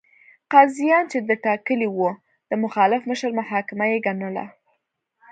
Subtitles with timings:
[0.51, 2.09] قاضیان چې ده ټاکلي وو،
[2.49, 4.45] د مخالف مشر محاکمه یې ګڼله.